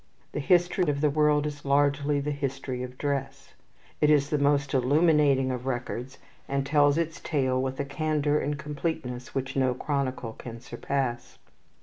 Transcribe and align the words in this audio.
The 0.31 0.39
history 0.39 0.89
of 0.89 0.99
the 0.99 1.11
world 1.11 1.45
is 1.45 1.63
largely 1.63 2.19
the 2.19 2.31
history 2.31 2.81
of 2.81 2.97
dress. 2.97 3.53
It 4.01 4.09
is 4.09 4.31
the 4.31 4.39
most 4.39 4.73
illuminating 4.73 5.51
of 5.51 5.67
records, 5.67 6.17
and 6.47 6.65
tells 6.65 6.97
its 6.97 7.19
tale 7.19 7.61
with 7.61 7.79
a 7.79 7.85
candour 7.85 8.39
and 8.39 8.57
completeness 8.57 9.35
which 9.35 9.55
no 9.55 9.75
chronicle 9.75 10.33
can 10.33 10.59
surpass. 10.59 11.37